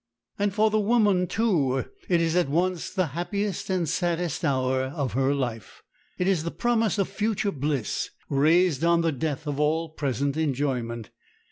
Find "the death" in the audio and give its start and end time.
9.01-9.45